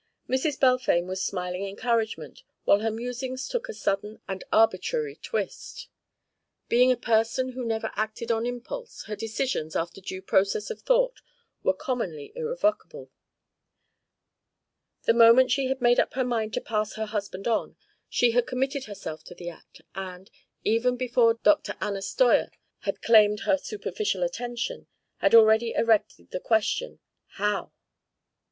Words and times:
Mrs. 0.27 0.59
Balfame 0.59 1.03
was 1.03 1.23
smiling 1.23 1.63
encouragement 1.67 2.41
when 2.65 2.79
her 2.79 2.89
musings 2.89 3.47
took 3.47 3.69
a 3.69 3.73
sudden 3.75 4.19
and 4.27 4.43
arbitrary 4.51 5.15
twist. 5.15 5.89
Being 6.69 6.91
a 6.91 6.97
person 6.97 7.49
who 7.49 7.63
never 7.63 7.91
acted 7.93 8.31
on 8.31 8.47
impulse, 8.47 9.03
her 9.03 9.15
decisions, 9.15 9.75
after 9.75 10.01
due 10.01 10.23
processes 10.23 10.71
of 10.71 10.81
thought, 10.81 11.21
were 11.61 11.75
commonly 11.75 12.33
irrevocable. 12.35 13.11
The 15.03 15.13
moment 15.13 15.51
she 15.51 15.67
had 15.67 15.81
made 15.83 15.99
up 15.99 16.15
her 16.15 16.25
mind 16.25 16.55
to 16.55 16.61
pass 16.61 16.93
her 16.95 17.05
husband 17.05 17.47
on, 17.47 17.75
she 18.09 18.31
had 18.31 18.47
committed 18.47 18.85
herself 18.85 19.23
to 19.25 19.35
the 19.35 19.49
act; 19.49 19.81
and, 19.93 20.31
even 20.63 20.97
before 20.97 21.35
Dr. 21.35 21.75
Anna 21.79 22.01
Steuer 22.01 22.49
had 22.79 23.03
claimed 23.03 23.41
her 23.41 23.55
superficial 23.55 24.23
attention, 24.23 24.87
had 25.17 25.35
already 25.35 25.73
erected 25.73 26.31
the 26.31 26.39
question, 26.39 26.97
How? 27.33 27.71